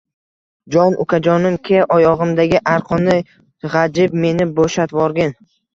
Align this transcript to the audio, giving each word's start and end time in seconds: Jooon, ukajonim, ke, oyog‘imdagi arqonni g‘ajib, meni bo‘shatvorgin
Jooon, 0.75 0.95
ukajonim, 1.03 1.59
ke, 1.69 1.77
oyog‘imdagi 1.99 2.65
arqonni 2.75 3.21
g‘ajib, 3.77 4.21
meni 4.27 4.53
bo‘shatvorgin 4.59 5.43